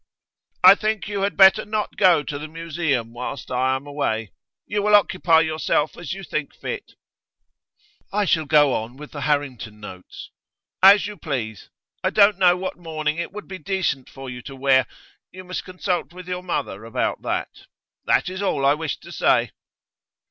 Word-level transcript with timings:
'I 0.63 0.73
think 0.73 1.07
you 1.07 1.21
had 1.21 1.37
better 1.37 1.63
not 1.63 1.95
go 1.95 2.23
to 2.23 2.39
the 2.39 2.47
Museum 2.47 3.13
whilst 3.13 3.51
I 3.51 3.75
am 3.75 3.85
away. 3.85 4.31
You 4.65 4.81
will 4.81 4.95
occupy 4.95 5.41
yourself 5.41 5.95
as 5.95 6.11
you 6.11 6.23
think 6.23 6.55
fit.' 6.55 6.93
'I 8.11 8.25
shall 8.25 8.45
go 8.45 8.73
on 8.73 8.97
with 8.97 9.11
the 9.11 9.21
Harrington 9.21 9.79
notes.' 9.79 10.31
'As 10.81 11.05
you 11.05 11.17
please. 11.17 11.69
I 12.03 12.09
don't 12.09 12.39
know 12.39 12.57
what 12.57 12.79
mourning 12.79 13.19
it 13.19 13.31
would 13.31 13.47
be 13.47 13.59
decent 13.59 14.09
for 14.09 14.27
you 14.27 14.41
to 14.41 14.55
wear; 14.55 14.87
you 15.31 15.43
must 15.43 15.65
consult 15.65 16.13
with 16.13 16.27
your 16.27 16.41
mother 16.41 16.83
about 16.83 17.21
that. 17.21 17.67
That 18.05 18.27
is 18.27 18.41
all 18.41 18.65
I 18.65 18.73
wished 18.73 19.03
to 19.03 19.11
say. 19.11 19.51